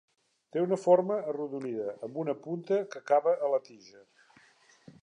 Té 0.55 0.61
una 0.67 0.79
forma 0.85 1.17
arrodonida 1.33 1.93
amb 2.09 2.19
una 2.25 2.37
punta 2.47 2.81
que 2.95 3.05
acaba 3.05 3.37
a 3.49 3.53
la 3.57 3.63
tija. 3.71 4.05